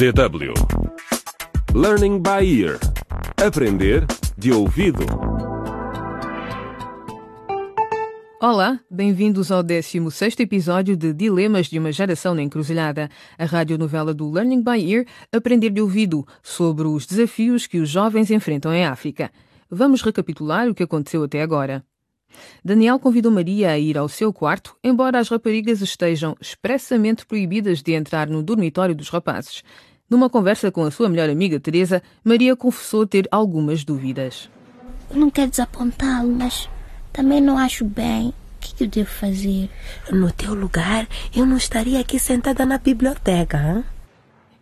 [0.00, 0.54] DW
[1.74, 2.80] Learning by Ear
[3.36, 4.06] Aprender
[4.38, 5.04] de ouvido
[8.40, 14.30] Olá, bem-vindos ao 16º episódio de Dilemas de uma Geração na Encruzilhada, a radionovela do
[14.30, 19.30] Learning by Ear Aprender de Ouvido, sobre os desafios que os jovens enfrentam em África.
[19.70, 21.84] Vamos recapitular o que aconteceu até agora.
[22.64, 27.92] Daniel convidou Maria a ir ao seu quarto, embora as raparigas estejam expressamente proibidas de
[27.92, 29.62] entrar no dormitório dos rapazes.
[30.10, 34.50] Numa conversa com a sua melhor amiga Teresa, Maria confessou ter algumas dúvidas.
[35.14, 36.68] Não quero desapontá-lo, mas
[37.12, 38.30] também não acho bem.
[38.30, 39.70] O que, que eu devo fazer?
[40.10, 43.56] No teu lugar, eu não estaria aqui sentada na biblioteca.
[43.56, 43.84] Hein?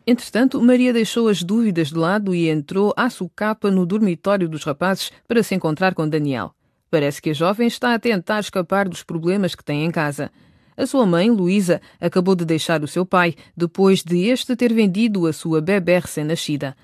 [0.06, 5.10] Entretanto, Maria deixou as dúvidas de lado e entrou à sucapa no dormitório dos rapazes
[5.26, 6.54] para se encontrar com Daniel.
[6.90, 10.30] Parece que a jovem está a tentar escapar dos problemas que tem em casa.
[10.78, 15.26] A sua mãe, Luísa, acabou de deixar o seu pai depois de este ter vendido
[15.26, 16.76] a sua bebê recém-nascida.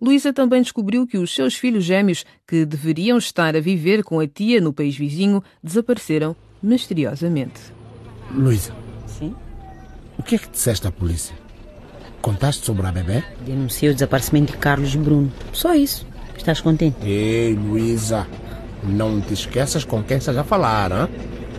[0.00, 4.26] Luísa também descobriu que os seus filhos gêmeos, que deveriam estar a viver com a
[4.26, 7.60] tia no país vizinho, desapareceram misteriosamente.
[8.30, 8.72] Luísa,
[9.06, 9.34] Sim?
[10.18, 11.36] o que é que disseste à polícia?
[12.22, 13.22] Contaste sobre a bebê?
[13.44, 15.30] Denunciei o desaparecimento de Carlos e Bruno.
[15.52, 16.06] Só isso.
[16.34, 16.96] Estás contente?
[17.06, 18.26] Ei, Luísa,
[18.82, 21.08] não te esqueças com quem estás a falar, hein?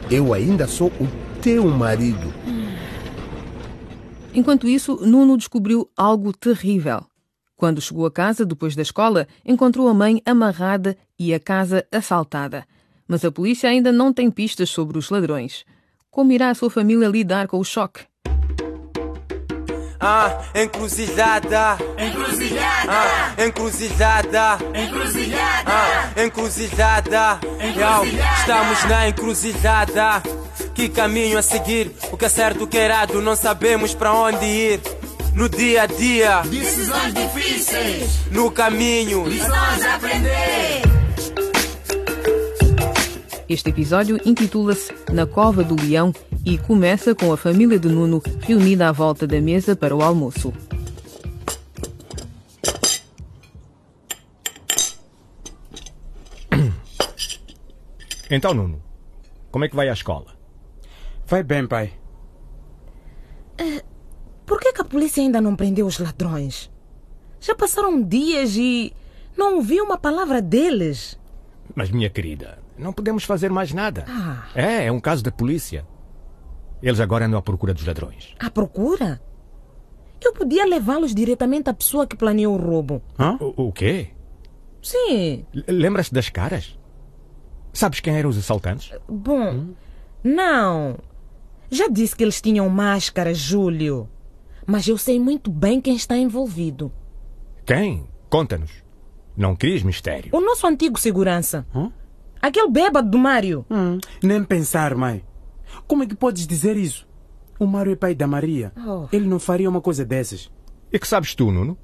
[0.10, 1.08] Eu ainda sou o
[1.44, 2.34] teu marido.
[4.34, 7.04] Enquanto isso, Nuno descobriu algo terrível.
[7.56, 12.66] Quando chegou a casa depois da escola, encontrou a mãe amarrada e a casa assaltada.
[13.08, 15.66] Mas a polícia ainda não tem pistas sobre os ladrões.
[16.10, 18.02] Como irá a sua família lidar com o choque?
[20.00, 21.78] Ah, encruzilhada.
[21.98, 24.58] Encruzilhada, Ah, encruzilhada.
[24.76, 27.40] encruzilhada, Ah, encruzilhada.
[27.76, 28.06] Yo,
[28.40, 30.43] estamos na encruzilhada.
[30.74, 31.92] Que caminho a seguir?
[32.12, 33.22] O que é certo, o que é errado?
[33.22, 34.82] Não sabemos para onde ir.
[35.36, 39.28] No dia a dia, decisões difíceis, no caminho.
[39.28, 40.82] lições a aprender.
[43.50, 46.14] Este episódio intitula-se Na Cova do Leão
[46.46, 50.54] e começa com a família de Nuno reunida à volta da mesa para o almoço.
[58.30, 58.82] Então, Nuno,
[59.52, 60.43] como é que vai à escola?
[61.34, 61.92] Vai bem, pai.
[64.46, 66.72] Por que, que a polícia ainda não prendeu os ladrões?
[67.42, 68.94] Já passaram dias e
[69.36, 71.20] não ouvi uma palavra deles.
[71.74, 74.06] Mas, minha querida, não podemos fazer mais nada.
[74.08, 74.46] Ah.
[74.54, 75.88] É, é um caso da polícia.
[76.84, 78.36] Eles agora andam à procura dos ladrões.
[78.40, 79.20] À procura?
[80.24, 83.02] Eu podia levá-los diretamente à pessoa que planeou o roubo.
[83.18, 83.40] Hã?
[83.42, 84.10] O, o quê?
[84.84, 86.78] Sim, Lembras-te das caras?
[87.74, 88.92] Sabes quem eram os assaltantes?
[89.10, 89.74] bom.
[90.24, 91.00] Não.
[91.74, 94.08] Já disse que eles tinham máscara, Júlio.
[94.66, 96.92] Mas eu sei muito bem quem está envolvido.
[97.66, 98.08] Quem?
[98.30, 98.84] Conta-nos.
[99.36, 100.30] Não quis mistério.
[100.32, 101.66] O nosso antigo segurança.
[101.74, 101.92] Hã?
[102.40, 103.66] Aquele bêbado do Mário.
[103.72, 105.26] Hum, nem pensar, mãe.
[105.88, 107.08] Como é que podes dizer isso?
[107.60, 108.72] O Mário é pai da Maria.
[108.78, 109.08] Oh.
[109.12, 110.52] Ele não faria uma coisa dessas.
[110.92, 111.76] E que sabes tu, Nuno?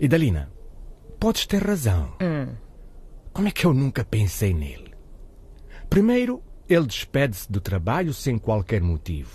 [0.00, 0.50] E Dalina,
[1.20, 2.14] podes ter razão.
[3.30, 4.94] Como é que eu nunca pensei nele?
[5.90, 9.30] Primeiro, ele despede-se do trabalho sem qualquer motivo.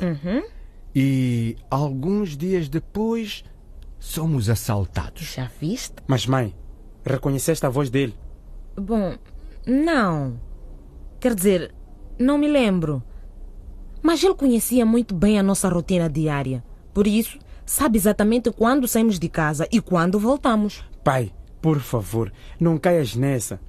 [0.95, 3.43] E alguns dias depois,
[3.99, 5.33] somos assaltados.
[5.35, 5.95] Já viste?
[6.07, 6.55] Mas, mãe,
[7.05, 8.15] reconheceste a voz dele?
[8.75, 9.15] Bom,
[9.65, 10.39] não.
[11.19, 11.73] Quer dizer,
[12.17, 13.03] não me lembro.
[14.01, 16.63] Mas ele conhecia muito bem a nossa rotina diária.
[16.93, 20.83] Por isso, sabe exatamente quando saímos de casa e quando voltamos.
[21.03, 23.59] Pai, por favor, não caias nessa.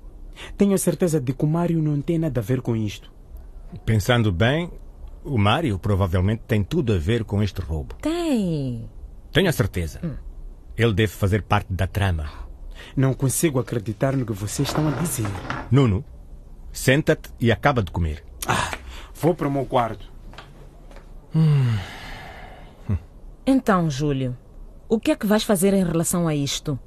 [0.56, 3.12] Tenho certeza de que o Mário não tem nada a ver com isto.
[3.84, 4.70] Pensando bem,
[5.24, 7.94] o Mário provavelmente tem tudo a ver com este roubo.
[8.00, 8.88] Tem.
[9.32, 10.00] Tenho a certeza.
[10.76, 12.26] Ele deve fazer parte da trama.
[12.96, 15.26] Não consigo acreditar no que vocês estão a dizer.
[15.70, 16.04] Nuno,
[16.72, 18.24] senta-te e acaba de comer.
[19.14, 20.10] Vou para o meu quarto.
[23.46, 24.36] Então, Júlio,
[24.88, 26.78] o que é que vais fazer em relação a isto?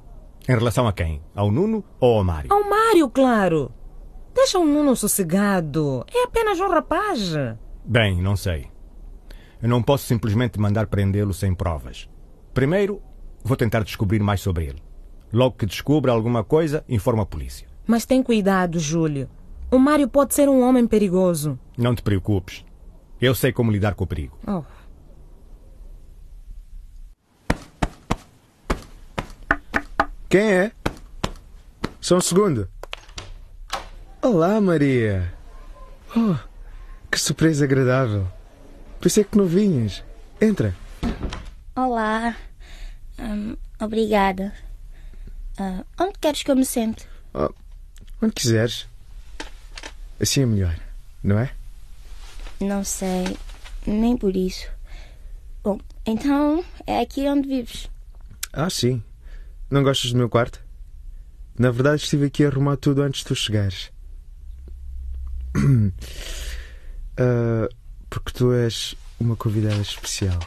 [0.48, 1.22] Em relação a quem?
[1.34, 2.52] Ao Nuno ou ao Mário?
[2.52, 3.72] Ao Mário, claro.
[4.34, 6.04] Deixa o Nuno sossegado.
[6.12, 7.32] É apenas um rapaz.
[7.84, 8.66] Bem, não sei.
[9.62, 12.08] Eu não posso simplesmente mandar prendê-lo sem provas.
[12.52, 13.00] Primeiro,
[13.42, 14.82] vou tentar descobrir mais sobre ele.
[15.32, 17.66] Logo que descubra alguma coisa, informo a polícia.
[17.86, 19.28] Mas tem cuidado, Júlio.
[19.70, 21.58] O Mário pode ser um homem perigoso.
[21.76, 22.64] Não te preocupes.
[23.20, 24.38] Eu sei como lidar com o perigo.
[24.46, 24.62] Oh.
[30.28, 30.72] Quem é?
[32.00, 32.68] Só um segundo.
[34.24, 35.30] Olá, Maria.
[36.16, 36.34] Oh,
[37.10, 38.26] que surpresa agradável.
[38.98, 40.02] Pensei que não vinhas.
[40.40, 40.74] Entra.
[41.76, 42.34] Olá.
[43.18, 44.54] Hum, obrigada.
[45.58, 47.06] Ah, onde queres que eu me sente?
[47.34, 47.50] Oh,
[48.22, 48.88] onde quiseres.
[50.18, 50.80] Assim é melhor,
[51.22, 51.52] não é?
[52.58, 53.36] Não sei.
[53.86, 54.66] Nem por isso.
[55.62, 57.90] Bom, então é aqui onde vives.
[58.54, 59.02] Ah, sim.
[59.70, 60.64] Não gostas do meu quarto?
[61.58, 63.92] Na verdade, estive aqui a arrumar tudo antes de tu chegares.
[67.16, 67.68] Ah,
[68.10, 70.38] porque tu és uma convidada especial.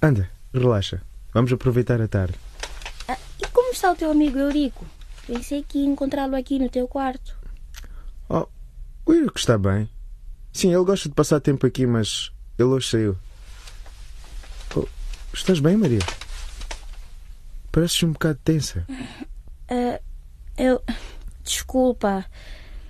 [0.00, 1.02] Anda, relaxa.
[1.34, 2.34] Vamos aproveitar a tarde.
[3.08, 4.86] Ah, e como está o teu amigo Eurico?
[5.26, 7.36] Pensei que ia encontrá-lo aqui no teu quarto.
[8.28, 8.46] Oh,
[9.06, 9.88] o Eurico está bem.
[10.52, 13.16] Sim, ele gosta de passar tempo aqui, mas ele hoje saiu.
[14.74, 14.86] Oh,
[15.32, 16.00] estás bem, Maria?
[17.70, 18.86] Pareces um bocado tensa.
[19.70, 19.98] Uh,
[20.56, 20.82] eu.
[21.44, 22.26] Desculpa.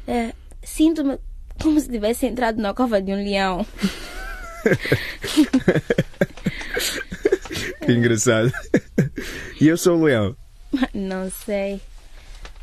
[0.06, 0.32] Uh,
[0.64, 1.18] Sinto-me
[1.60, 3.66] como se tivesse entrado na cova de um leão.
[7.84, 8.52] que engraçado.
[9.60, 10.36] E eu sou o leão.
[10.94, 11.80] Não sei.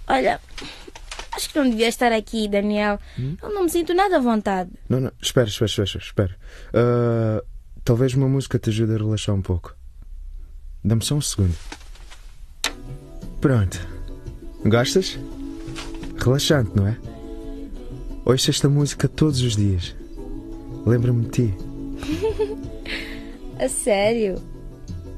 [0.07, 0.39] Olha,
[1.33, 2.99] acho que não devia estar aqui, Daniel.
[3.17, 3.35] Hum?
[3.41, 4.71] Eu não me sinto nada à vontade.
[4.87, 5.11] Não, não.
[5.21, 5.99] Espera, espera, espera.
[5.99, 6.35] espera.
[6.69, 7.45] Uh,
[7.83, 9.75] talvez uma música te ajude a relaxar um pouco.
[10.83, 11.55] Dá-me só um segundo.
[13.41, 13.79] Pronto.
[14.65, 15.17] Gostas?
[16.17, 16.97] Relaxante, não é?
[18.29, 19.95] Ouço esta música todos os dias.
[20.85, 21.53] Lembra-me de ti.
[23.57, 24.35] A sério?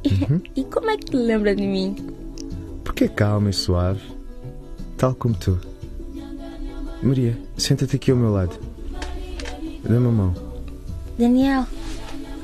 [0.05, 0.39] Uhum.
[0.55, 1.93] E como é que te lembra de mim?
[2.85, 3.99] Porque é calma e suave,
[4.95, 5.59] tal como tu.
[7.03, 8.57] Maria, senta-te aqui ao meu lado.
[9.83, 10.33] Dá-me a mão.
[11.19, 11.67] Daniel,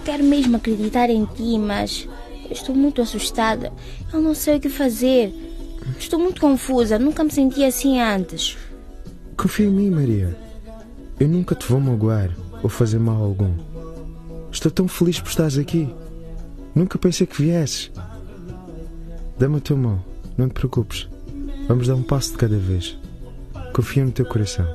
[0.04, 2.10] quero mesmo acreditar em ti, mas
[2.52, 3.72] estou muito assustada.
[4.12, 5.34] Eu não sei o que fazer.
[5.98, 7.00] Estou muito confusa.
[7.00, 8.58] Nunca me senti assim antes.
[9.38, 10.47] Confia em mim, Maria.
[11.20, 12.30] Eu nunca te vou magoar
[12.62, 13.54] ou fazer mal algum.
[14.52, 15.94] Estou tão feliz por estares aqui.
[16.76, 17.92] Nunca pensei que viesses.
[19.40, 20.04] Dá-me a tua mão.
[20.38, 21.08] Não te preocupes.
[21.68, 22.98] Vamos dar um passo de cada vez.
[23.74, 24.68] Confia no teu coração.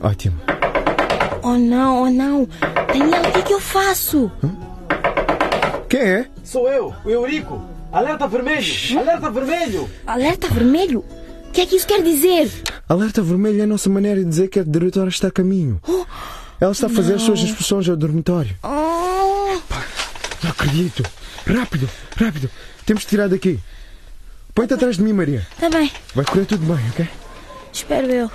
[0.00, 0.36] Ótimo.
[1.42, 2.48] Oh não, oh não.
[2.88, 4.30] Daniel, o que é que eu faço?
[4.42, 4.50] Hã?
[5.88, 6.26] Quem é?
[6.42, 7.62] Sou eu, o Eurico.
[7.92, 8.98] Alerta vermelho!
[8.98, 9.90] Alerta vermelho!
[10.06, 11.04] Alerta vermelho?
[11.48, 12.50] O que é que isso quer dizer?
[12.88, 15.80] Alerta vermelho é a nossa maneira de dizer que a diretora está a caminho.
[16.60, 17.16] Ela está a fazer não.
[17.16, 18.56] as suas expulsões ao dormitório.
[18.62, 19.58] Oh.
[19.68, 19.84] Pá,
[20.42, 21.02] não acredito.
[21.44, 22.48] Rápido, rápido.
[22.84, 23.58] Temos de tirar daqui.
[24.54, 25.46] Põe-te atrás de mim, Maria.
[25.52, 25.90] Está bem.
[26.14, 27.08] Vai correr tudo bem, ok?
[27.72, 28.30] Espero eu.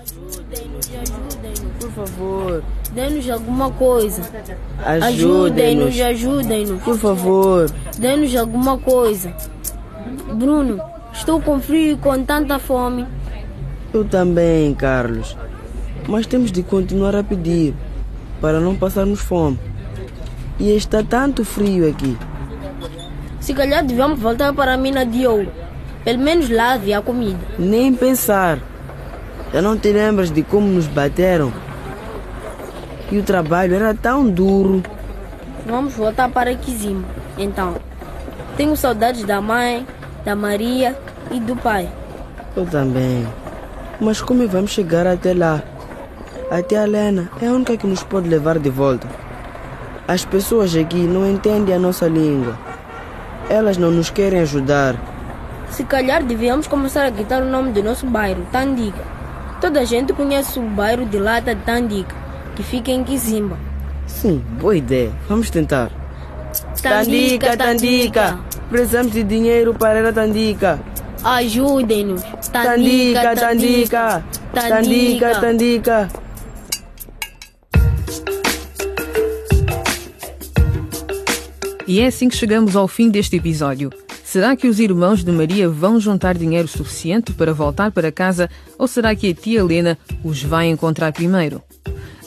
[0.00, 2.64] Ajudem-nos, ajudem-nos, por favor.
[2.92, 4.22] Dê-nos alguma coisa.
[4.84, 6.82] Ajudem-nos, ajudem-nos.
[6.82, 7.70] Por favor.
[7.98, 9.34] Dê-nos alguma coisa.
[10.34, 10.80] Bruno,
[11.16, 13.06] estou com frio e com tanta fome.
[13.92, 15.36] Eu também, Carlos.
[16.06, 17.74] Mas temos de continuar a pedir
[18.40, 19.58] para não passarmos fome.
[20.58, 22.16] E está tanto frio aqui.
[23.40, 25.50] Se calhar devemos voltar para a mina de ouro.
[26.04, 27.38] Pelo menos lá havia comida.
[27.58, 28.58] Nem pensar.
[29.52, 31.52] Já não te lembras de como nos bateram?
[33.10, 34.82] E o trabalho era tão duro.
[35.66, 37.04] Vamos voltar para Kizima,
[37.36, 37.74] então.
[38.56, 39.86] Tenho saudades da mãe,
[40.26, 40.98] da Maria
[41.30, 41.88] e do pai.
[42.56, 43.24] Eu também.
[44.00, 45.62] Mas como vamos chegar até lá?
[46.50, 49.06] Até a Lena é a única que nos pode levar de volta.
[50.08, 52.58] As pessoas aqui não entendem a nossa língua.
[53.48, 54.96] Elas não nos querem ajudar.
[55.70, 59.04] Se calhar devíamos começar a gritar o nome do nosso bairro, Tandiga.
[59.60, 62.14] Toda a gente conhece o bairro de Lata de Tandiga,
[62.56, 63.56] que fica em Kizimba.
[64.08, 65.12] Sim, boa ideia.
[65.28, 65.90] Vamos tentar.
[66.82, 68.38] Tandica, Tandica.
[68.68, 70.80] Precisamos de dinheiro para ir a Tandica.
[71.22, 72.22] Ajudem-nos.
[72.52, 74.24] Tandica, Tandica.
[74.52, 76.08] Tandica, Tandica.
[81.86, 83.90] E é assim que chegamos ao fim deste episódio.
[84.24, 88.88] Será que os irmãos de Maria vão juntar dinheiro suficiente para voltar para casa ou
[88.88, 91.62] será que a tia Helena os vai encontrar primeiro?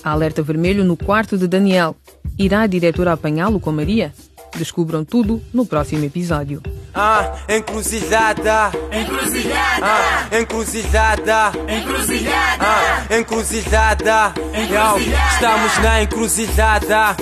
[0.01, 1.97] Alerta vermelho no quarto de Daniel.
[2.37, 4.13] Irá a diretora apanhá-lo com Maria?
[4.55, 6.61] Descubram tudo no próximo episódio.
[6.93, 8.71] Ah, encruzilhada.
[8.91, 9.85] Encruzilhada.
[9.85, 11.51] Ah, encruzilhada.
[11.67, 12.65] Encruzilhada.
[12.65, 14.33] Ah, encruzilhada.
[14.53, 15.33] Encruzilhada.
[15.33, 17.15] Estamos na encruzilhada.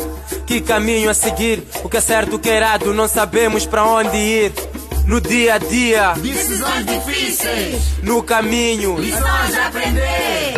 [0.46, 1.64] Que caminho a seguir?
[1.84, 4.54] O que é certo, o que é errado, não sabemos para onde ir.
[5.06, 7.82] No dia a dia, decisões difíceis.
[8.04, 10.54] No caminho, lições a aprender.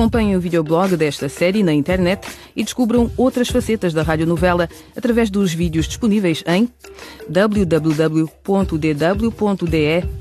[0.00, 2.26] Acompanhem o videoblog desta série na internet
[2.56, 4.66] e descubram outras facetas da radionovela
[4.96, 6.70] através dos vídeos disponíveis em
[7.28, 8.38] www.dw.de